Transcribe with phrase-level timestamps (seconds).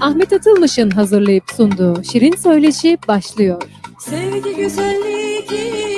[0.00, 3.62] Ahmet Atılmış'ın hazırlayıp sunduğu Şirin Söyleşi başlıyor.
[3.98, 5.52] Sevgi güzellik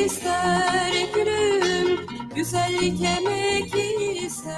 [0.06, 1.98] ister gülüm,
[2.36, 3.74] güzellik emek
[4.24, 4.52] ister.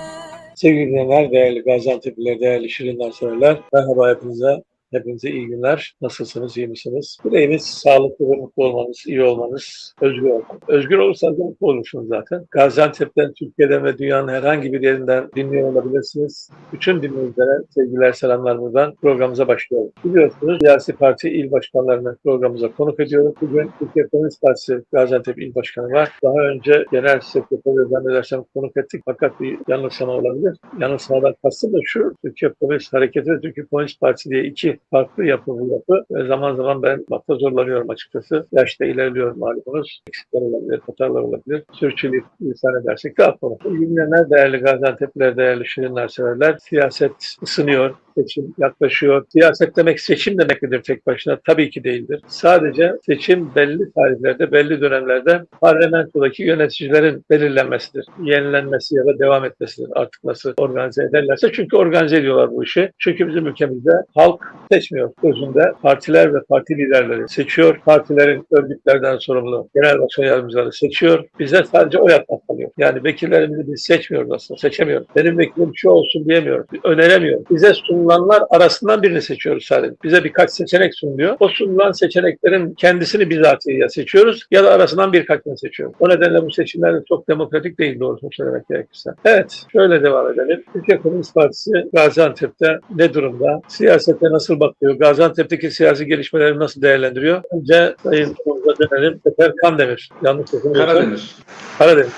[0.54, 3.60] Sevgili dinleyenler, değerli Gaziantep'liler, değerli Şirinler severler.
[3.72, 4.62] Merhaba hepinize.
[4.92, 5.94] Hepinize iyi günler.
[6.00, 7.18] Nasılsınız, iyi misiniz?
[7.24, 10.62] Dileğimiz sağlıklı ve mutlu olmanız, iyi olmanız, özgür olmanız.
[10.68, 12.46] Özgür olursanız mutlu olursunuz zaten.
[12.50, 16.50] Gaziantep'ten, Türkiye'den ve dünyanın herhangi bir yerinden dinliyor olabilirsiniz.
[16.72, 19.90] Bütün dinleyicilere sevgiler, selamlar buradan programımıza başlıyoruz.
[20.04, 23.34] Biliyorsunuz siyasi parti il başkanlarını programımıza konuk ediyoruz.
[23.40, 26.10] Bugün Türkiye Komünist Partisi Gaziantep İl Başkanı var.
[26.24, 30.58] Daha önce Genel Sekreteri zannedersem konuk ettik fakat bir yanılsama olabilir.
[30.80, 35.46] Yanılsamadan kastım da şu, Türkiye Komünist Hareketi ve Türkiye Komünist Partisi diye iki farklı yapı
[35.46, 36.26] bu yapı.
[36.28, 38.46] Zaman zaman ben bakta zorlanıyorum açıkçası.
[38.52, 40.02] Yaşta ilerliyorum malumunuz.
[40.08, 41.62] Eksikler olabilir, hatalar olabilir.
[41.72, 43.56] Sürçülük lisan edersek de affola.
[43.64, 46.56] İyi günler değerli Gaziantep'liler, değerli Şirinler severler.
[46.60, 47.12] Siyaset
[47.42, 49.24] ısınıyor, seçim yaklaşıyor.
[49.28, 51.38] Siyaset demek seçim demek midir tek başına?
[51.46, 52.22] Tabii ki değildir.
[52.26, 58.06] Sadece seçim belli tarihlerde, belli dönemlerde parlamentodaki yöneticilerin belirlenmesidir.
[58.22, 59.88] Yenilenmesi ya da devam etmesidir.
[59.94, 61.52] Artık nasıl organize ederlerse.
[61.52, 62.92] Çünkü organize ediyorlar bu işi.
[62.98, 65.10] Çünkü bizim ülkemizde halk seçmiyor.
[65.22, 67.80] Özünde partiler ve parti liderleri seçiyor.
[67.84, 71.24] Partilerin örgütlerden sorumlu genel başkan yardımcıları seçiyor.
[71.38, 72.70] Bize sadece oy atmak kalıyor.
[72.78, 74.60] Yani vekillerimizi biz seçmiyoruz aslında.
[74.60, 75.06] Seçemiyoruz.
[75.16, 76.66] Benim vekilim şu olsun diyemiyoruz.
[76.84, 77.44] Öneremiyoruz.
[77.50, 79.94] Bize sunulanlar arasından birini seçiyoruz sadece.
[80.04, 81.36] Bize birkaç seçenek sunuluyor.
[81.40, 85.96] O sunulan seçeneklerin kendisini bizatihi ya seçiyoruz ya da arasından birkaçını seçiyoruz.
[86.00, 89.10] O nedenle bu seçimler de çok demokratik değil doğrusunu söylemek gerekirse.
[89.24, 90.64] Evet, şöyle devam edelim.
[90.72, 93.60] Türkiye Komünist Partisi Gaziantep'te ne durumda?
[93.68, 94.94] Siyasete nasıl bakıyor?
[94.94, 97.42] Gaziantep'teki siyasi gelişmeleri nasıl değerlendiriyor?
[97.52, 99.20] Önce Sayın Oğuz'a dönelim.
[99.24, 100.10] Sefer Kandemir.
[100.22, 100.86] Yanlış okumuyorsam.
[100.86, 101.34] Karademir.
[101.78, 102.08] Karademir.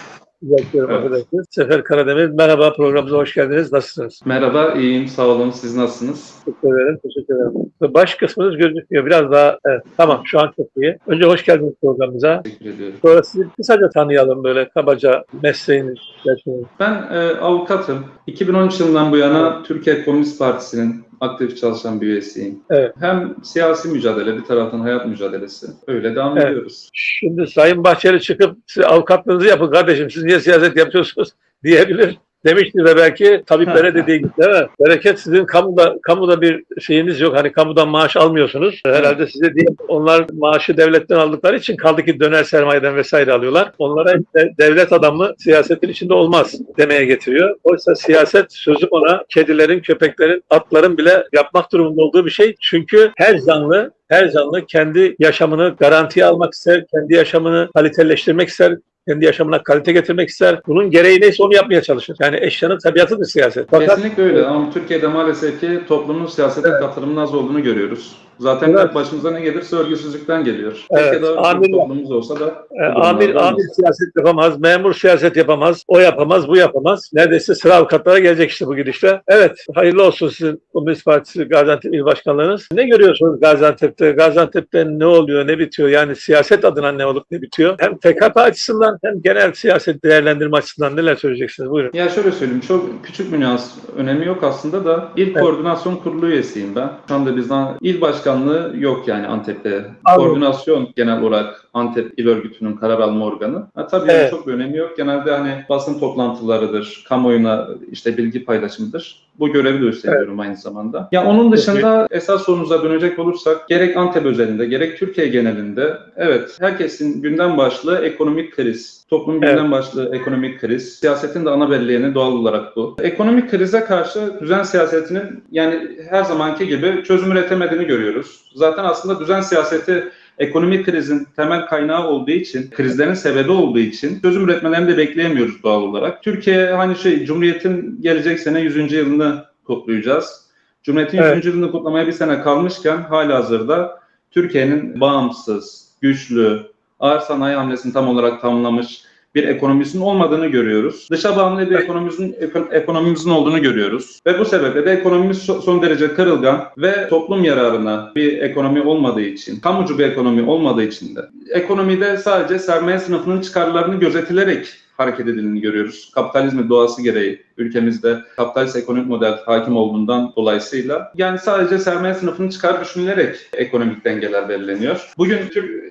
[0.50, 1.26] Evet.
[1.50, 2.28] Sefer Karademir.
[2.28, 3.72] Merhaba programımıza hoş geldiniz.
[3.72, 4.20] Nasılsınız?
[4.24, 5.50] Merhaba, iyiyim, sağ olun.
[5.50, 6.34] Siz nasılsınız?
[6.44, 6.98] Teşekkür ederim.
[7.02, 7.94] Teşekkür ederim.
[7.94, 9.06] Baş kısmınız gözükmüyor.
[9.06, 9.82] Biraz daha evet.
[9.96, 10.98] Tamam şu an çok iyi.
[11.06, 12.42] Önce hoş geldiniz programımıza.
[12.42, 12.94] Teşekkür ediyorum.
[13.02, 16.64] Sonra sizi kısaca tanıyalım böyle kabaca mesleğiniz, yaşınız.
[16.80, 18.04] Ben e, avukatım.
[18.26, 22.60] 2013 yılından bu yana Türkiye Komünist Partisi'nin aktif çalışan bir üyesiyim.
[22.70, 22.94] Evet.
[23.00, 25.66] Hem siyasi mücadele, bir taraftan hayat mücadelesi.
[25.86, 26.46] Öyle devam Evet.
[26.50, 26.88] ediyoruz.
[26.92, 31.28] Şimdi Sayın Bahçeli çıkıp siz avukatlığınızı yapın kardeşim siz niye siyaset yapıyorsunuz
[31.64, 32.18] diyebilir.
[32.44, 34.68] Demiştir de belki tabiplere dediği gibi değil mi?
[34.80, 37.36] Bereket sizin kamuda, kamuda bir şeyiniz yok.
[37.36, 38.80] Hani kamudan maaş almıyorsunuz.
[38.86, 43.72] Herhalde size diye onlar maaşı devletten aldıkları için kaldı ki döner sermayeden vesaire alıyorlar.
[43.78, 47.56] Onlara işte devlet adamı siyasetin içinde olmaz demeye getiriyor.
[47.64, 52.54] Oysa siyaset sözü ona kedilerin, köpeklerin, atların bile yapmak durumunda olduğu bir şey.
[52.60, 58.76] Çünkü her canlı her canlı kendi yaşamını garantiye almak ister, kendi yaşamını kaliteleştirmek ister,
[59.08, 60.60] kendi yaşamına kalite getirmek ister.
[60.66, 62.16] Bunun gereği neyse onu yapmaya çalışır.
[62.20, 63.66] Yani eşyanın tabiatıdır siyaset.
[63.70, 68.16] Fakat Kesinlikle öyle ama Türkiye'de maalesef ki toplumun siyasete katılımının az olduğunu görüyoruz.
[68.38, 68.94] Zaten Evet.
[68.94, 70.86] başımıza ne gelirse örgüsüzlükten geliyor.
[70.90, 71.62] Evet, amin.
[71.62, 76.56] çok toplumumuz olsa da e, amir, amir siyaset yapamaz, memur siyaset yapamaz, o yapamaz, bu
[76.56, 77.10] yapamaz.
[77.12, 79.22] Neredeyse sıra avukatlara gelecek işte bu gidişle.
[79.28, 82.68] Evet, hayırlı olsun sizin Komünist Partisi Gaziantep İl Başkanlığınız.
[82.72, 84.10] Ne görüyorsunuz Gaziantep'te?
[84.10, 85.88] Gaziantep'te ne oluyor, ne bitiyor?
[85.88, 87.74] Yani siyaset adına ne olup ne bitiyor?
[87.78, 91.70] Hem TKP açısından hem genel siyaset değerlendirme açısından neler söyleyeceksiniz?
[91.70, 91.90] Buyurun.
[91.94, 95.40] Ya şöyle söyleyeyim, çok küçük bir nüans önemi yok aslında da İl Evet.
[95.40, 96.90] Koordinasyon Kurulu üyesiyim ben.
[97.08, 99.84] Şu anda bizden il başkanlığı yok yani Antep'te.
[100.04, 100.26] Anladım.
[100.26, 103.66] Koordinasyon genel olarak Antep İl Örgütü'nün karar alma organı.
[103.74, 104.30] Ha, tabii yani Evet.
[104.30, 104.96] çok bir önemi yok.
[104.96, 109.22] Genelde hani basın toplantılarıdır, kamuoyuna işte bilgi paylaşımıdır.
[109.38, 111.08] Bu görevi de üstleniyorum aynı zamanda.
[111.12, 117.22] Ya onun dışında esas sorunuza dönecek olursak gerek Antep özelinde gerek Türkiye genelinde evet herkesin
[117.22, 119.06] gündem başlığı ekonomik kriz.
[119.10, 119.54] Toplumun Evet.
[119.54, 120.98] gündem başlığı ekonomik kriz.
[120.98, 122.96] Siyasetin de ana belleğeni doğal olarak bu.
[123.02, 128.44] Ekonomik krize karşı düzen siyasetinin yani her zamanki gibi çözüm üretemediğini görüyoruz.
[128.54, 130.04] Zaten aslında düzen siyaseti
[130.42, 135.82] ekonomik krizin temel kaynağı olduğu için, krizlerin sebebi olduğu için çözüm üretmelerini de bekleyemiyoruz doğal
[135.82, 136.22] olarak.
[136.22, 138.92] Türkiye hani şey Cumhuriyet'in gelecek sene 100.
[138.92, 140.46] yılını kutlayacağız.
[140.82, 141.36] Cumhuriyet'in Evet.
[141.36, 141.46] 100.
[141.46, 144.00] yılını kutlamaya bir sene kalmışken hala hazırda
[144.30, 146.62] Türkiye'nin bağımsız, güçlü,
[147.00, 149.02] ağır sanayi hamlesini tam olarak tamamlamış
[149.34, 151.08] bir ekonomisinin olmadığını görüyoruz.
[151.10, 154.20] Dışa bağımlı bir ekonomimizin, eko- ekonomimizin olduğunu görüyoruz.
[154.26, 159.20] Ve bu sebeple de ekonomimiz so- son derece kırılgan ve toplum yararına bir ekonomi olmadığı
[159.22, 161.20] için, kamucu bir ekonomi olmadığı için de
[161.50, 166.10] ekonomide sadece sermaye sınıfının çıkarlarını gözetilerek hareket edildiğini görüyoruz.
[166.14, 172.80] Kapitalizmin doğası gereği ülkemizde kapitalist ekonomik model hakim olduğundan dolayısıyla yani sadece sermaye sınıfının çıkar
[172.80, 175.12] düşünülerek ekonomik dengeler belirleniyor.
[175.18, 175.38] Bugün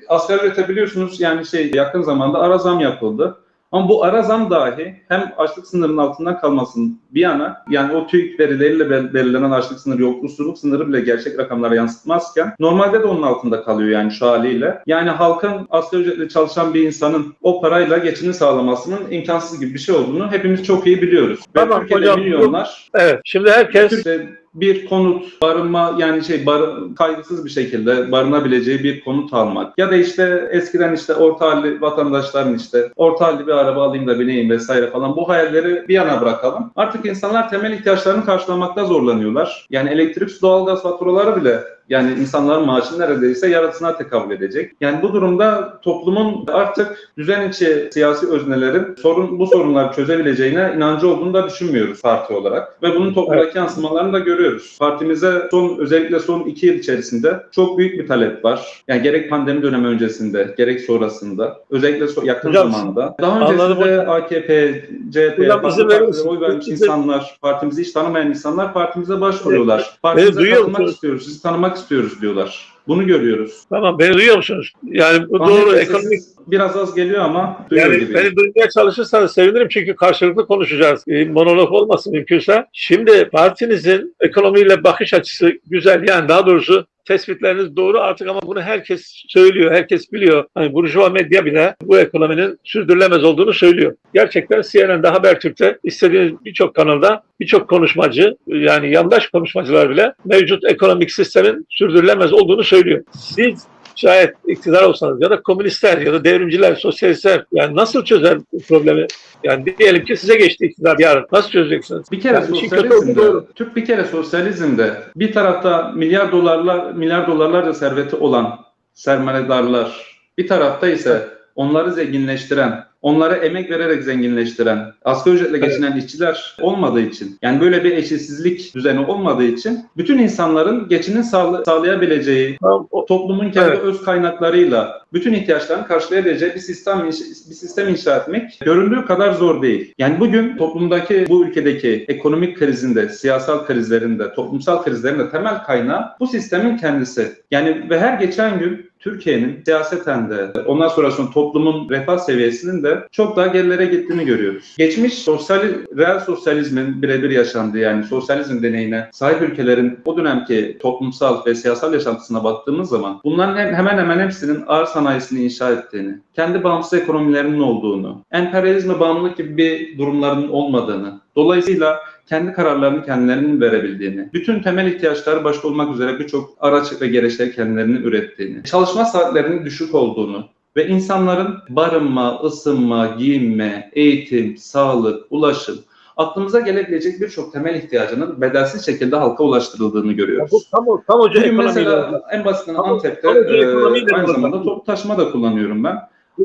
[0.07, 3.37] asgari ücrete biliyorsunuz yani şey yakın zamanda ara zam yapıldı.
[3.71, 8.39] Ama bu ara zam dahi hem açlık sınırının altından kalmasın bir yana yani o TÜİK
[8.39, 13.63] verileriyle bel- belirlenen açlık sınırı, yoksulluk sınırı bile gerçek rakamlara yansıtmazken normalde de onun altında
[13.63, 14.79] kalıyor yani şu haliyle.
[14.87, 19.95] Yani halkın asgari ücretle çalışan bir insanın o parayla geçini sağlamasının imkansız gibi bir şey
[19.95, 21.39] olduğunu hepimiz çok iyi biliyoruz.
[21.39, 23.19] Ve Tamam Türkiye'de hocam, bu- milyonlar Evet.
[23.25, 26.61] Şimdi herkes Türkiye'de bir konut, barınma yani şey bar,
[26.95, 32.55] kaygısız bir şekilde barınabileceği bir konut almak ya da işte eskiden işte orta halli vatandaşların
[32.55, 36.71] işte orta halli bir araba alayım da bineyim vesaire falan bu hayalleri bir yana bırakalım.
[36.75, 39.67] Artık insanlar temel ihtiyaçlarını karşılamakta zorlanıyorlar.
[39.69, 44.71] Yani elektrik, su, doğalgaz faturaları bile yani insanların maaşı neredeyse yarısına tekabül edecek.
[44.81, 51.33] Yani bu durumda toplumun artık düzen içi siyasi öznelerin sorun bu sorunları çözebileceğine inancı olduğunu
[51.33, 52.83] da düşünmüyoruz parti olarak.
[52.83, 54.75] Ve bunun toplumdaki yansımalarını da görüyoruz.
[54.79, 58.83] Partimize son özellikle son iki yıl içerisinde çok büyük bir talep var.
[58.87, 63.15] Yani gerek pandemi dönemi öncesinde gerek sonrasında özellikle so- yakın Hocam, zamanda.
[63.21, 64.07] Daha öncesinde.
[64.07, 69.97] AKP, CHP, Hocam, partilere oy vermiş insanlar, partimizi hiç tanımayan insanlar partimize başvuruyorlar.
[70.01, 72.71] Partimize katılmak istiyoruz, sizi tanımak istiyoruz diyorlar.
[72.87, 73.63] Bunu görüyoruz.
[73.69, 74.73] tamam beni duyuyor musunuz?
[74.83, 78.13] Yani bu Ahmet doğru Bey, ekonomik biraz az geliyor ama duyuyor Yani gibi.
[78.13, 81.03] beni duymaya çalışırsanız sevinirim çünkü karşılıklı konuşacağız.
[81.07, 82.65] E, monolog olmasın mümkünse.
[82.73, 86.07] Şimdi partinizin ekonomiyle bakış açısı güzel.
[86.07, 90.45] Yani daha doğrusu tespitleriniz doğru artık ama bunu herkes söylüyor, herkes biliyor.
[90.55, 93.95] Hani Burjuva medya bile bu ekonominin sürdürülemez olduğunu söylüyor.
[94.13, 101.65] Gerçekten CNN'de, Habertürk'te istediğiniz birçok kanalda birçok konuşmacı yani yandaş konuşmacılar bile mevcut ekonomik sistemin
[101.69, 103.03] sürdürülemez olduğunu söylüyor.
[103.11, 103.67] Siz
[104.01, 109.07] şayet iktidar olsanız ya da komünistler ya da devrimciler, sosyalistler yani nasıl çözer bu problemi?
[109.43, 111.25] Yani diyelim ki size geçti iktidar yarın.
[111.31, 112.11] Nasıl çözeceksiniz?
[112.11, 113.21] Bir kere Yani sosyalizmde.
[113.55, 118.59] Türk bir kere sosyalizmde bir tarafta milyar dolarlar, milyar dolarlarca serveti olan
[118.93, 121.27] sermayedarlar, bir tarafta ise
[121.61, 125.67] onları zenginleştiren, onlara emek vererek zenginleştiren, asgari ücretle Evet.
[125.69, 131.65] geçinen işçiler olmadığı için, yani böyle bir eşitsizlik düzeni olmadığı için bütün insanların geçinin sağla-
[131.65, 132.57] sağlayabileceği,
[132.91, 133.79] o- toplumun kendi Evet.
[133.83, 139.93] öz kaynaklarıyla bütün ihtiyaçlarını karşılayabileceği bir sistem bir sistem inşa etmek göründüğü kadar zor değil.
[139.97, 146.77] Yani bugün toplumdaki bu ülkedeki ekonomik krizinde, siyasal krizlerinde, toplumsal krizlerinde temel kaynağı bu sistemin
[146.77, 147.31] kendisi.
[147.51, 153.35] Yani ve her geçen gün Türkiye'nin siyaseten de ondan sonrasında toplumun refah seviyesinin de çok
[153.37, 154.75] daha gerilere gittiğini görüyoruz.
[154.77, 155.61] Geçmiş sosyal,
[155.97, 162.43] reel sosyalizmin birebir yaşandığı yani sosyalizm deneyine sahip ülkelerin o dönemki toplumsal ve siyasal yaşantısına
[162.43, 168.23] baktığımız zaman bunların hem- hemen hemen hepsinin ağır sanayisini inşa ettiğini, kendi bağımsız ekonomilerinin olduğunu,
[168.31, 175.67] emperyalizme bağımlılık gibi bir durumların olmadığını, dolayısıyla kendi kararlarını kendilerinin verebildiğini, bütün temel ihtiyaçları başta
[175.67, 180.45] olmak üzere birçok araç ve gereçleri kendilerinin ürettiğini, çalışma saatlerinin düşük olduğunu
[180.75, 185.75] ve insanların barınma, ısınma, giyinme, eğitim, sağlık, ulaşım,
[186.17, 190.51] aklımıza gelebilecek birçok temel ihtiyacının bedelsiz şekilde halka ulaştırıldığını Ya görüyoruz.
[190.51, 194.83] bu tam, tam hoca Bugün mesela en basitinden Antep'te kamucu e, ekonomiyle aynı zamanda toplu
[194.83, 195.97] taşıma da kullanıyorum ben.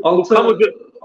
[0.03, 0.35] Altı-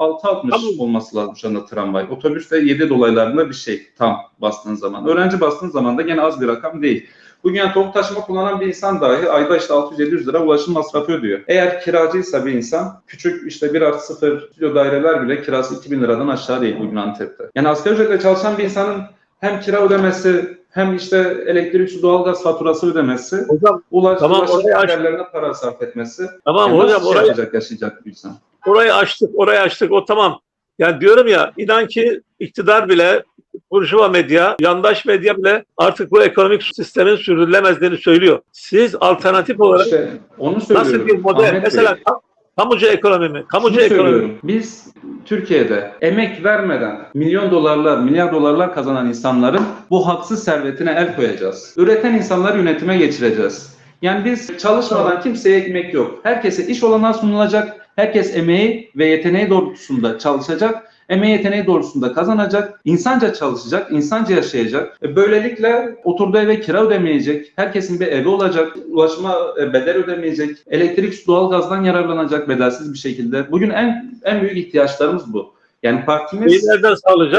[0.03, 2.07] 6.60 Kamu- olması lazım şu anda tramvay.
[2.11, 5.07] Otobüste 7 dolaylarında bir şey tam bastığın zaman.
[5.09, 7.07] Öğrenci bastığın zaman da gene az bir rakam değil.
[7.45, 11.41] Bugün yani toplu taşıma kullanan bir insan dahi ayda işte 600-700 lira ulaşım masrafı ödüyor.
[11.49, 16.29] Eğer kiracıysa bir insan küçük işte 1 artı 0 stüdyo daireler bile kirası 2000 liradan
[16.29, 17.45] aşağı değil bugün Antep'te.
[17.55, 19.03] Yani asgari ücretle çalışan bir insanın
[19.41, 25.23] hem kira ödemesi hem işte elektrik, su, doğalgaz faturası ödemesi, Hocam ulaş, Tamam, ulaşım giderlerine
[25.33, 26.27] para sarf etmesi.
[26.45, 28.33] tamam Yani hocam şey yapacak, yaşayacak bir insan?
[28.67, 29.93] Orayı açtık, orayı açtık.
[29.93, 30.41] O tamam.
[30.79, 33.23] Yani diyorum ya inan ki iktidar bile
[33.71, 38.39] Burjuva medya, yandaş medya bile artık bu ekonomik sistemin sürdürülemezliğini söylüyor.
[38.53, 40.93] Siz alternatif olarak İşte onu söylüyorum.
[40.93, 41.41] nasıl bir model?
[41.49, 42.21] Ahmet Bey, Mesela kam-
[42.59, 43.45] kamucu ekonomi mi?
[43.49, 44.09] Kamucu şunu ekonomi.
[44.11, 44.39] söylüyorum.
[44.45, 51.75] Biz Türkiye'de emek vermeden milyon dolarlar, milyar dolarlar kazanan insanların bu haksız servetine el koyacağız.
[51.77, 53.77] Üreten insanları yönetime geçireceğiz.
[54.03, 56.19] Yani biz çalışmadan kimseye ekmek yok.
[56.23, 57.82] Herkese iş olanağı sunulacak.
[57.97, 60.93] Herkes emeği ve yeteneği doğrultusunda çalışacak.
[61.09, 62.81] Emeği yeteneği doğrultusunda kazanacak.
[62.85, 64.99] insanca çalışacak, insanca yaşayacak.
[65.03, 67.53] E, Böylelikle oturduğu eve kira ödemeyecek.
[67.57, 68.77] Herkesin bir evi olacak.
[68.91, 70.57] Ulaşıma e, bedel ödemeyecek.
[70.71, 73.53] Elektrik, su, doğalgazdan yararlanacak bedelsiz bir şekilde.
[73.53, 75.53] Bugün en en büyük ihtiyaçlarımız bu.
[75.83, 76.69] Yani partimiz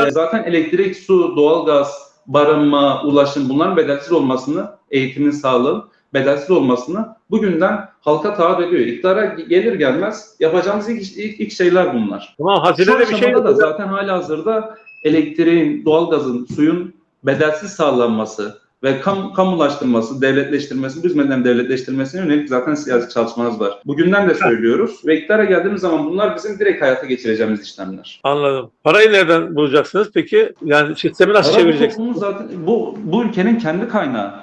[0.08, 5.84] e, zaten elektrik, su, doğalgaz, barınma, ulaşım bunların bedelsiz olmasını, eğitimin, sağlığın
[6.14, 8.82] bedelsiz olmasını bugünden halka taahhüt ediyor.
[8.86, 12.36] İktidara gelir gelmez yapacağımız ilk, ilk, ilk şeyler bunlar.
[12.38, 16.94] Tamam Şu hazinede bir şey da zaten hala hazırda elektriğin, doğalgazın, suyun
[17.24, 23.82] bedelsiz sağlanması ve kam, kamulaştırması, devletleştirmesi, bu hizmetlerin devletleştirmesine yönelik zaten siyasi çalışmalarımız var.
[23.86, 28.20] Bugünden de söylüyoruz ve iktidara geldiğimiz zaman bunlar bizim direkt hayata geçireceğimiz işlemler.
[28.24, 28.72] Anladım.
[28.84, 30.54] Parayı nereden bulacaksınız peki?
[30.64, 31.96] Yani sistemi nasıl Para bu çevireceksiniz?
[31.96, 34.34] toplumun zaten bu bu ülkenin kendi kaynağı.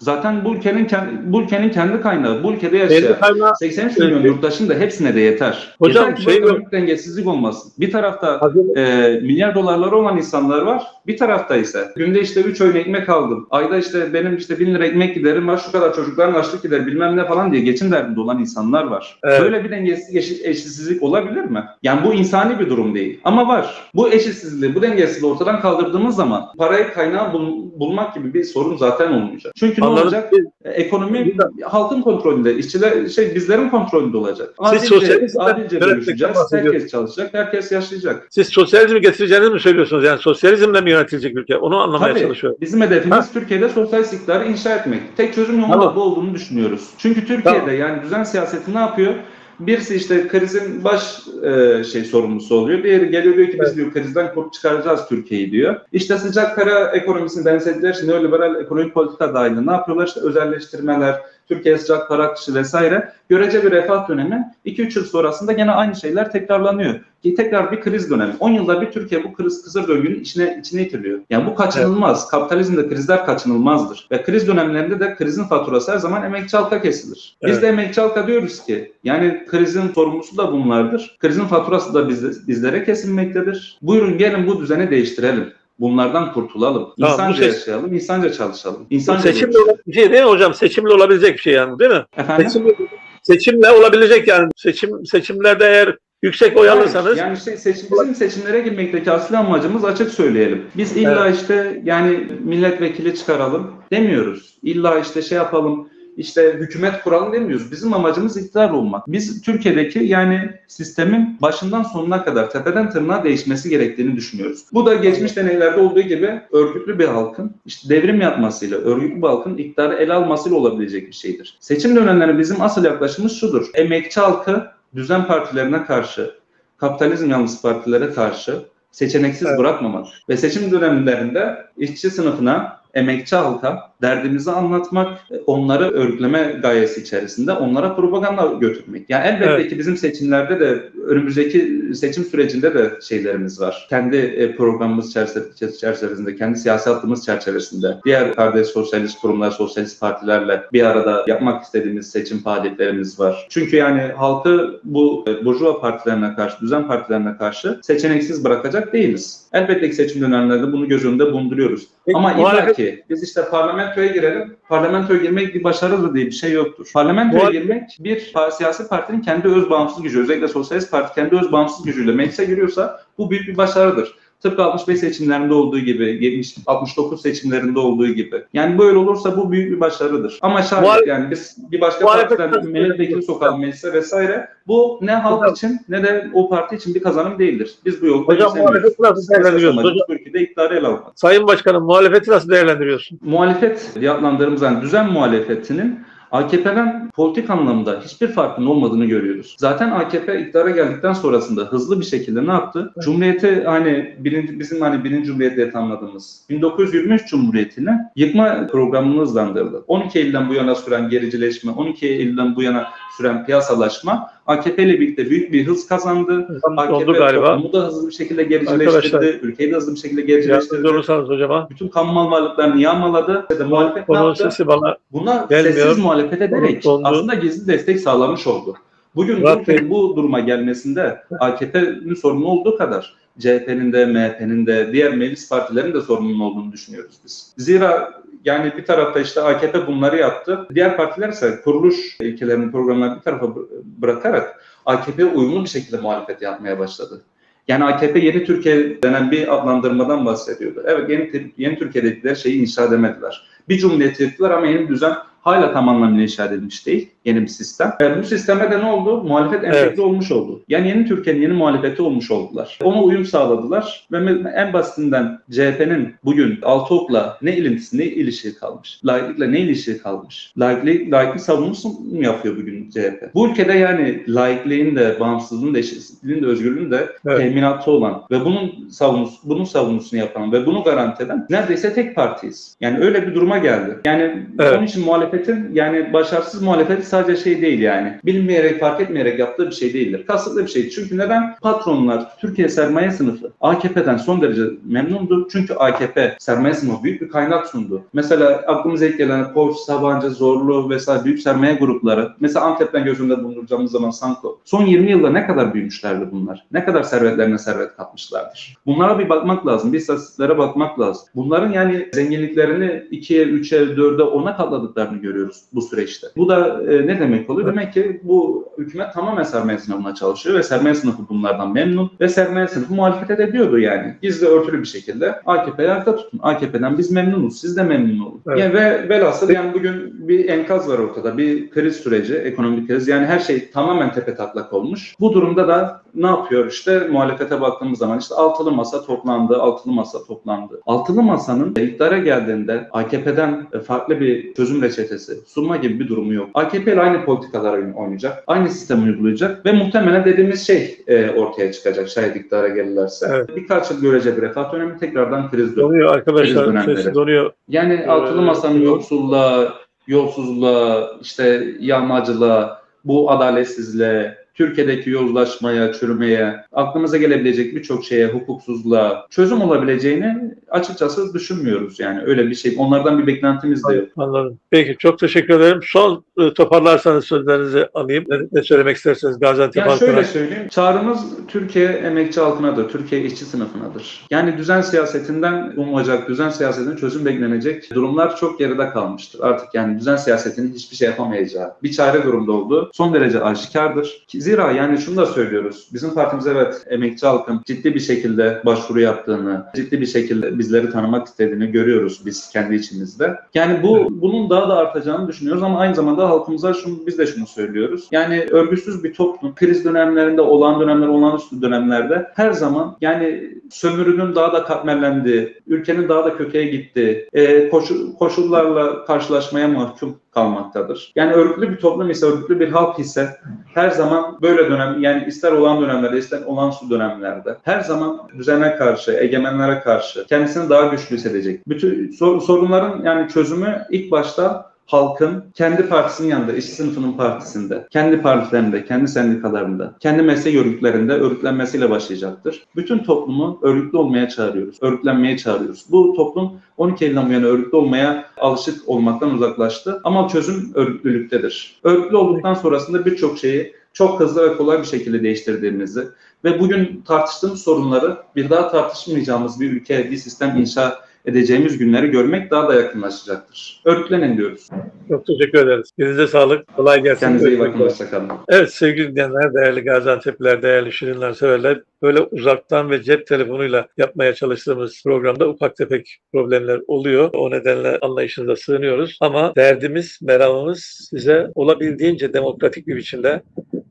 [0.00, 2.42] Zaten bu ülkenin kendi bu ülkenin kendi kaynağı.
[2.42, 5.74] Bu ülkede yaşayan Belli kaynağı 83 milyon yurttaşın da hepsine de yeter.
[5.78, 6.72] Hocam, yeter ki şey yok.
[6.72, 7.72] dengesizlik olmasın.
[7.80, 10.82] Bir tarafta Hazır- e, milyar dolarları olan insanlar var.
[11.06, 13.46] Bir tarafta ise günde işte 3 öğün ekmek aldım.
[13.50, 15.56] Ayda işte benim işte 1000 lira ekmek giderim var.
[15.66, 19.18] Şu kadar çocukların açlık gider bilmem ne falan diye geçim derdinde olan insanlar var.
[19.24, 19.40] Evet.
[19.40, 21.64] Böyle bir dengesizlik, eşit, eşitsizlik olabilir mi?
[21.82, 23.20] Yani bu insani bir durum değil.
[23.24, 23.74] Ama var.
[23.94, 29.12] Bu eşitsizliği, bu dengesizliği ortadan kaldırdığımız zaman parayı kaynağı bul- bulmak gibi bir sorun zaten
[29.12, 29.52] olmayacak.
[29.56, 30.06] Çünkü Anladım.
[30.06, 30.32] olacak?
[30.64, 34.54] Ekonomi halkın kontrolünde, işçiler şey bizlerin kontrolünde olacak.
[34.70, 34.92] Siz
[35.38, 36.34] Adilce, bölüşeceğiz.
[36.34, 36.72] bahsediyorsunuz.
[36.74, 38.26] Herkes çalışacak, herkes yaşayacak.
[38.30, 40.04] Siz sosyalizmi getireceğinizi mi söylüyorsunuz?
[40.04, 41.56] Yani sosyalizmle mi yönetilecek ülke?
[41.56, 42.58] Onu anlamaya Tabii çalışıyorum.
[42.60, 43.26] bizim hedefimiz Ha.
[43.32, 45.16] Türkiye'de sosyalist iktidarı inşa etmek.
[45.16, 45.96] Tek çözüm yolu Tamam.
[45.96, 46.88] bu olduğunu düşünüyoruz.
[46.98, 47.76] Çünkü Türkiye'de Tamam.
[47.78, 49.14] yani düzen siyaseti ne yapıyor?
[49.60, 52.82] Birisi işte krizin baş e, şey sorumlusu oluyor.
[52.82, 53.76] Diğeri geliyor diyor ki biz Evet.
[53.76, 55.76] diyor krizden kurt çıkaracağız Türkiye'yi diyor.
[55.92, 60.06] İşte sıcak para ekonomisini benzettikleri için neoliberal ekonomik politika dahilinde ne yapıyorlar?
[60.06, 63.12] İşte özelleştirmeler, Türkiye sıcak para akışı vesaire.
[63.28, 66.94] Görece bir refah dönemi 2-3 yıl sonrasında gene aynı şeyler tekrarlanıyor.
[67.36, 68.32] Tekrar bir kriz dönemi.
[68.40, 71.18] 10 yılda bir Türkiye bu kriz kısır döngünün içine içine itiliyor.
[71.30, 72.30] Yani bu kaçınılmaz.
[72.30, 74.08] Kapitalizmde krizler kaçınılmazdır.
[74.10, 77.36] Ve kriz dönemlerinde de krizin faturası her zaman emekçi halka kesilir.
[77.42, 77.62] Biz Evet.
[77.62, 81.16] de emekçi halka diyoruz ki yani krizin sorumlusu da bunlardır.
[81.20, 83.78] Krizin faturası da biz, bizlere kesilmektedir.
[83.82, 85.52] Buyurun gelin bu düzeni değiştirelim.
[85.80, 86.88] Bunlardan kurtulalım.
[87.00, 88.86] Tamam, İnsanca ses- yaşayalım, insanca çalışalım.
[88.90, 90.54] İnsanca seçimle olan bir şey değil mi hocam?
[90.54, 92.04] Seçimle olabilecek bir şey yani değil mi?
[92.16, 92.50] Efendim?
[92.50, 92.74] Seçimle,
[93.22, 94.50] seçimle olabilecek yani.
[94.56, 100.10] Seçim seçimlerde eğer yüksek oy alırsanız Yani şey, seçim, bizim seçimlere girmekteki asli amacımız açık
[100.10, 100.66] söyleyelim.
[100.76, 104.58] Biz illa işte yani milletvekili çıkaralım demiyoruz.
[104.62, 105.88] İlla işte şey yapalım
[106.20, 107.72] işte hükümet kuralım demiyoruz.
[107.72, 109.08] Bizim amacımız iktidar olmak.
[109.08, 114.64] Biz Türkiye'deki yani sistemin başından sonuna kadar tepeden tırnağa değişmesi gerektiğini düşünüyoruz.
[114.72, 119.56] Bu da geçmiş deneylerde olduğu gibi örgütlü bir halkın işte devrim yapmasıyla, örgütlü bir halkın
[119.56, 121.58] iktidarı ele almasıyla olabilecek bir şeydir.
[121.60, 123.66] Seçim dönemlerine bizim asıl yaklaşımımız şudur.
[123.74, 126.30] Emekçi halkı düzen partilerine karşı,
[126.76, 128.62] kapitalizm yanlısı partilere karşı
[128.92, 129.58] seçeneksiz Evet.
[129.58, 137.96] bırakmamak ve seçim dönemlerinde işçi sınıfına, emekçi halka derdimizi anlatmak, onları örgütleme gayesi içerisinde onlara
[137.96, 139.10] propaganda götürmek.
[139.10, 139.70] Yani elbette Evet.
[139.70, 143.86] ki bizim seçimlerde de önümüzdeki seçim sürecinde de şeylerimiz var.
[143.90, 150.62] Kendi e, programımız çerçeve- çerçevesinde, kendi siyasi hattımız çerçevesinde diğer kardeş sosyalist kurumlar, sosyalist partilerle
[150.72, 153.46] bir arada yapmak istediğimiz seçim faaliyetlerimiz var.
[153.50, 159.40] Çünkü yani halkı bu e, burjuva partilerine karşı, düzen partilerine karşı seçeneksiz bırakacak değiliz.
[159.52, 161.86] Elbette ki seçim dönemlerinde bunu göz önünde bulunduruyoruz.
[162.06, 166.52] Peki, Ama illa ki biz işte parlamentoya girelim, parlamentoya girmek bir başarıdır diye bir şey
[166.52, 166.90] yoktur.
[166.94, 171.84] Parlamentoya girmek bir siyasi partinin kendi öz bağımsız gücü, özellikle Sosyalist Parti kendi öz bağımsız
[171.84, 174.14] gücüyle meclise giriyorsa bu büyük bir başarıdır.
[174.42, 178.42] Tıpkı 65 seçimlerinde olduğu gibi, 70, 69 seçimlerinde olduğu gibi.
[178.52, 180.38] Yani böyle olursa bu büyük bir başarıdır.
[180.42, 185.40] Ama şayet Muhalefet- yani biz bir başka partiden milletvekili sokalım meclise vesaire bu ne halk
[185.42, 187.74] Hocam- için ne de o parti için bir kazanım değildir.
[187.84, 190.02] Biz bu yolu Hocam muhalefeti nasıl değerlendiriyorsunuz?
[190.08, 191.02] Türkiye'de iktidarı ele almak.
[191.14, 193.18] Sayın Başkanım muhalefeti nasıl değerlendiriyorsun?
[193.22, 196.00] muhalefet diye adlandırdığımız yani düzen muhalefetinin
[196.32, 199.56] AKP'den politik anlamda hiçbir farkının olmadığını görüyoruz.
[199.58, 202.92] Zaten AKP iktidara geldikten sonrasında hızlı bir şekilde ne yaptı?
[203.04, 209.84] Cumhuriyeti hani birinci, bizim hani birinci cumhuriyet diye tanımladığımız 1923 Cumhuriyeti'ni yıkma programını hızlandırdı.
[209.86, 212.86] 12 Eylül'den bu yana süren gericileşme, 12 Eylül'den bu yana
[213.20, 216.60] süren piyasalaşma AKP ile birlikte büyük bir hız kazandı.
[216.76, 217.54] AKP Oldu galiba.
[217.56, 220.88] toplumu da hızlı bir şekilde gericileştirdi, Arkadaşlar, ülkeyi de hızlı bir şekilde gericileştirdi.
[220.88, 221.68] olursanız hocama.
[221.70, 223.46] Bütün kamu mal varlıklarını yağmaladı.
[223.58, 224.42] De muhalefet ne Onun yaptı?
[224.42, 225.74] sesi bana Buna Gelmiyor.
[225.74, 228.74] sessiz muhalefet ederek aslında gizli destek sağlamış oldu.
[229.14, 235.48] Bugün Türkiye'nin bu duruma gelmesinde AKP'nin sorumlu olduğu kadar CHP'nin de MHP'nin de diğer meclis
[235.48, 237.52] partilerin de sorumlu olduğunu düşünüyoruz biz.
[237.58, 240.66] Zira yani bir tarafta işte AKP bunları yaptı.
[240.74, 246.42] Diğer partiler ise kuruluş ilkelerini programlarını bir tarafa bı- bırakarak AKP'ye uyumlu bir şekilde muhalefet
[246.42, 247.22] yapmaya başladı.
[247.68, 250.82] Yani AKP yeni Türkiye denen bir adlandırmadan bahsediyordu.
[250.86, 253.46] Evet yeni, yeni Türkiye dedikleri şeyi inşa edemediler.
[253.68, 257.08] Bir cumhuriyet yıktılar ama yeni düzen hala tam anlamıyla inşa edilmiş değil.
[257.24, 257.92] Yeni bir sistem.
[258.00, 259.22] Ve bu sisteme de ne oldu?
[259.22, 259.98] Muhalefet entegre Evet.
[259.98, 260.60] olmuş oldu.
[260.68, 262.78] Yani yeni Türkiye'nin yeni muhalefeti olmuş oldular.
[262.82, 269.00] Ona uyum sağladılar ve en basitinden CHP'nin bugün Altıok'la ne ilintisi, ne ilişiği kalmış?
[269.04, 270.52] Laiklikle ne ilişiği kalmış?
[270.58, 273.34] Laiklik, laiklik savunusu mu yapıyor bugün CHP?
[273.34, 277.38] Bu ülkede yani laikliğin de, bağımsızlığın da, eşitsizliğin de, özgürlüğün de Evet.
[277.38, 282.76] teminatı olan ve bunun savunusu, bunun savunusunu yapan ve bunu garanti eden neredeyse tek partiyiz.
[282.80, 283.98] Yani öyle bir duruma geldi.
[284.04, 284.78] Yani Evet.
[284.78, 288.18] onun için muhalefetin yani başarısız muhalefet sadece şey değil yani.
[288.24, 290.26] Bilmeyerek, fark etmeyerek yaptığı bir şey değildir.
[290.26, 290.90] Kasıtlı bir şey.
[290.90, 291.56] Çünkü neden?
[291.62, 295.48] Patronlar, Türkiye sermaye sınıfı AKP'den son derece memnundu.
[295.52, 298.02] Çünkü AKP sermaye sınıfı büyük bir kaynak sundu.
[298.12, 302.32] Mesela aklımıza ilk gelen Koç, Sabancı, Zorlu vesaire büyük sermaye grupları.
[302.40, 304.60] Mesela Antep'ten göz önünde bulunduracağımız zaman Sanko.
[304.64, 306.66] Son 20 yılda ne kadar büyümüşlerdi bunlar?
[306.72, 308.76] Ne kadar servetlerine servet katmışlardır?
[308.86, 309.92] Bunlara bir bakmak lazım.
[309.92, 311.28] Bir istatistiklere bakmak lazım.
[311.34, 316.26] Bunların yani zenginliklerini 2'ye, 3'e, 4'e, 10'a katladıklarını görüyoruz bu süreçte.
[316.36, 317.68] Bu da e, ne demek oluyor?
[317.68, 322.68] Demek ki bu hükümet tamamen sermaye sınıfına çalışıyor ve sermaye sınıfı bunlardan memnun ve sermaye
[322.68, 324.14] sınıfı muhalefet edebiliyordu yani.
[324.22, 326.40] Gizli örtülü bir şekilde AKP'yi ayakta tutun.
[326.42, 327.60] AKP'den biz memnunuz.
[327.60, 328.40] Siz de memnun olun.
[328.48, 328.58] Evet.
[328.58, 331.38] Yani ve velhasıl yani bugün bir enkaz var ortada.
[331.38, 333.08] Bir kriz süreci, ekonomik kriz.
[333.08, 335.14] Yani her şey tamamen tepe taklak olmuş.
[335.20, 340.24] Bu durumda da ne yapıyor işte muhalefete baktığımız zaman işte altılı masa toplandı, altılı masa
[340.24, 340.80] toplandı.
[340.86, 345.09] Altılı masanın iktidara geldiğinde AKP'den farklı bir çözüm reçetesi
[345.46, 346.50] sunma gibi bir durumu yok.
[346.54, 352.08] AKP ile aynı politikalar oynayacak, aynı sistemi uygulayacak ve muhtemelen dediğimiz şey e, ortaya çıkacak
[352.08, 353.26] şayet iktidara gelirlerse.
[353.30, 353.56] Evet.
[353.56, 355.88] Birkaç yıl görecek bir refah dönemi tekrardan kriz dönemi.
[355.88, 356.84] Donuyor Kriz arkadaşlar.
[356.84, 357.52] Sesi donuyor.
[357.68, 358.86] Yani Ee, altılı masanın yok.
[358.86, 359.74] yoksulluğa,
[360.06, 370.54] yolsuzluğa, işte yağmacılığa, bu adaletsizliğe, Türkiye'deki yozlaşmaya, çürümeye, aklımıza gelebilecek birçok şeye, hukuksuzluğa çözüm olabileceğini
[370.70, 372.00] açıkçası düşünmüyoruz.
[372.00, 374.08] Yani öyle bir şey, onlardan bir beklentimiz de yok.
[374.16, 374.58] Anladım.
[374.70, 375.80] Peki çok teşekkür ederim.
[375.84, 378.24] Son e, toparlarsanız sözlerinizi alayım.
[378.52, 380.08] Ne, söylemek isterseniz Gaziantep Yani halkına.
[380.08, 384.26] şöyle söyleyeyim, çağrımız Türkiye emekçi halkınadır, Türkiye işçi sınıfınadır.
[384.30, 389.40] Yani düzen siyasetinden umulacak, düzen siyasetinin çözüm beklenecek durumlar çok geride kalmıştır.
[389.40, 394.24] Artık yani düzen siyasetinin hiçbir şey yapamayacağı bir çare durumda olduğu son derece aşikardır.
[394.28, 399.00] Ki Zira yani şunu da söylüyoruz, bizim partimiz evet emekçi halkın ciddi bir şekilde başvuru
[399.00, 403.36] yaptığını, ciddi bir şekilde bizleri tanımak istediğini görüyoruz biz kendi içimizde.
[403.54, 407.46] Yani bu bunun daha da artacağını düşünüyoruz ama aynı zamanda halkımıza şunu biz de şunu
[407.46, 408.08] söylüyoruz.
[408.12, 414.52] Yani örgütsüz bir toplum kriz dönemlerinde, olağan dönemler, olağanüstü dönemlerde her zaman yani sömürünün daha
[414.52, 421.12] da katmerlendiği, ülkenin daha da kötüye gittiği, e, koşu- koşullarla karşılaşmaya mahkum kalmaktadır.
[421.16, 423.36] Yani örgütlü bir toplum ise, örgütlü bir halk ise
[423.74, 429.12] her zaman böyle dönem yani ister olan dönemlerde ister olağanüstü dönemlerde her zaman düzene karşı,
[429.12, 431.68] egemenlere karşı kendisini daha güçlü hissedecek.
[431.68, 438.22] Bütün sor- sorunların yani çözümü ilk başta halkın kendi partisinin yanında, işçi sınıfının partisinde, kendi
[438.22, 442.62] partilerinde, kendi sendikalarında, kendi meslek örgütlerinde örgütlenmesiyle başlayacaktır.
[442.76, 445.86] Bütün toplumu örgütlü olmaya çağırıyoruz, örgütlenmeye çağırıyoruz.
[445.90, 451.80] Bu toplum 12 Eylül'den bu yana örgütlü olmaya alışık olmaktan uzaklaştı ama çözüm örgütlülüktedir.
[451.82, 456.08] Örgütlü olduktan sonrasında birçok şeyi çok hızlı ve kolay bir şekilde değiştirdiğimizi
[456.44, 462.50] ve bugün tartıştığımız sorunları bir daha tartışmayacağımız bir ülke, bir sistem inşa edeceğimiz günleri görmek
[462.50, 463.82] daha da yakınlaşacaktır.
[463.84, 464.68] Örgütlenin diyoruz.
[465.08, 465.90] Çok teşekkür ederiz.
[465.98, 466.76] Elinize sağlık.
[466.76, 467.20] Kolay gelsin.
[467.20, 467.80] Kendinize iyi bakın.
[467.80, 468.30] Hoşçakalın.
[468.48, 471.82] Evet sevgili dinleyenler, değerli Gaziantep'liler, değerli Şirinler severler.
[472.02, 477.30] Böyle uzaktan ve cep telefonuyla yapmaya çalıştığımız programda ufak tefek problemler oluyor.
[477.34, 479.18] O nedenle anlayışınıza sığınıyoruz.
[479.20, 483.42] Ama derdimiz, meramımız size olabildiğince demokratik bir biçimde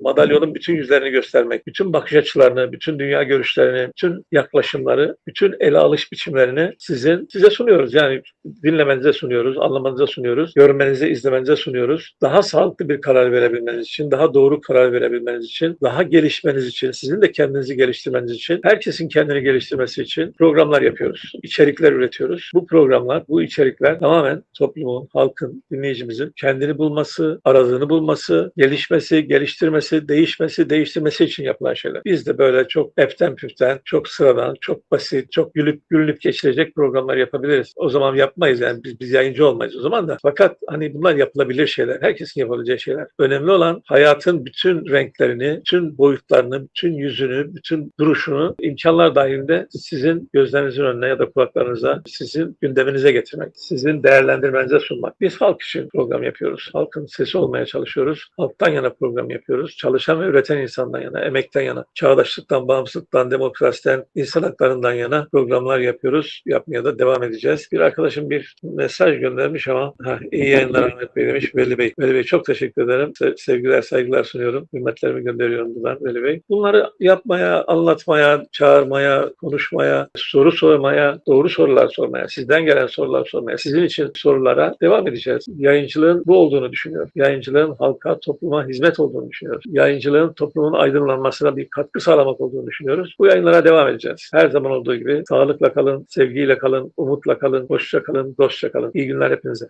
[0.01, 6.11] madalyonun bütün yüzlerini göstermek, bütün bakış açılarını, bütün dünya görüşlerini, bütün yaklaşımları, bütün ele alış
[6.11, 7.93] biçimlerini sizin size sunuyoruz.
[7.93, 8.21] Yani
[8.63, 12.13] dinlemenize sunuyoruz, anlamanıza sunuyoruz, görmenize, izlemenize sunuyoruz.
[12.21, 17.21] Daha sağlıklı bir karar verebilmeniz için, daha doğru karar verebilmeniz için, daha gelişmeniz için, sizin
[17.21, 21.31] de kendinizi geliştirmeniz için, herkesin kendini geliştirmesi için programlar yapıyoruz.
[21.43, 22.51] İçerikler üretiyoruz.
[22.53, 30.69] Bu programlar, bu içerikler tamamen toplumun, halkın, dinleyicimizin kendini bulması, aradığını bulması, gelişmesi, geliştirmesi, değişmesi,
[30.69, 32.01] değiştirmesi için yapılan şeyler.
[32.05, 37.17] Biz de böyle çok eften püften, çok sıradan, çok basit, çok gülüp gülünüp geçirecek programlar
[37.17, 37.73] yapabiliriz.
[37.75, 40.17] O zaman yapmayız yani biz, biz yayıncı olmayız o zaman da.
[40.21, 42.01] Fakat hani bunlar yapılabilir şeyler.
[42.01, 43.07] Herkesin yapabileceği şeyler.
[43.19, 50.83] Önemli olan hayatın bütün renklerini, bütün boyutlarını, bütün yüzünü, bütün duruşunu imkanlar dahilinde sizin gözlerinizin
[50.83, 55.21] önüne ya da kulaklarınıza, sizin gündeminize getirmek, sizin değerlendirmenize sunmak.
[55.21, 56.69] Biz halk için program yapıyoruz.
[56.73, 58.27] Halkın sesi olmaya çalışıyoruz.
[58.37, 59.75] Halktan yana program yapıyoruz.
[59.79, 66.43] Çalışan ve üreten insandan yana, emekten yana, çağdaşlıktan, bağımsızlıktan, demokrasiden, insan haklarından yana programlar yapıyoruz.
[66.45, 67.69] Yapmaya da devam edeceğiz.
[67.71, 71.93] Bir arkadaşım bir mesaj göndermiş ama ha, iyi yayınlar Ahmet Bey demiş Veli Bey.
[71.99, 73.11] Veli Bey çok teşekkür ederim.
[73.19, 74.67] Se- sevgiler, saygılar sunuyorum.
[74.73, 76.41] Hürmetlerimi gönderiyorum buradan Veli Bey.
[76.49, 83.83] Bunları yapmaya, anlatmaya, çağırmaya, konuşmaya, soru sormaya, doğru sorular sormaya, sizden gelen sorular sormaya, sizin
[83.83, 85.45] için sorulara devam edeceğiz.
[85.57, 87.11] Yayıncılığın bu olduğunu düşünüyorum.
[87.15, 89.63] Yayıncılığın halka, topluma hizmet olduğunu düşünüyoruz.
[89.71, 93.15] Yayıncılığın toplumun aydınlanmasına bir katkı sağlamak olduğunu düşünüyoruz.
[93.19, 94.29] Bu yayınlara devam edeceğiz.
[94.33, 98.91] Her zaman olduğu gibi sağlıkla kalın, sevgiyle kalın, umutla kalın, hoşça kalın, dostça kalın.
[98.93, 99.65] İyi günler hepinize.